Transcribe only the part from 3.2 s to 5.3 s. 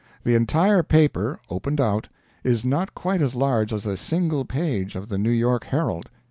as large as a single page of the New